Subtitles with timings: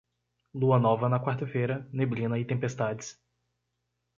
[0.55, 3.07] Lua nova na quarta-feira, neblina e tempestades.